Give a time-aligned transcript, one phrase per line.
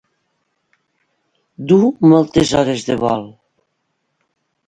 [1.73, 1.79] Dur
[2.13, 3.29] moltes hores de vol.